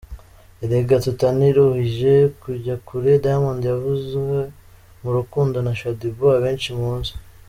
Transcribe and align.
Erega 0.63 0.95
tutaniruhije 1.05 2.13
tujya 2.41 2.75
kure, 2.87 3.11
Diamond 3.23 3.61
yavuzwe 3.71 4.39
mu 5.01 5.09
rukundo 5.17 5.55
na 5.65 5.71
Shaddy 5.79 6.09
Boo 6.15 6.33
abenshi 6.37 6.69
muzi. 6.79 7.13